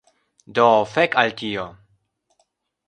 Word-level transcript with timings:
Do 0.59 0.65
fek 0.93 1.19
al 1.25 1.37
tio 1.43 1.69